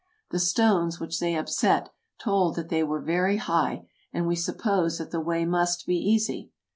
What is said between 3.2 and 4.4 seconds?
high, and we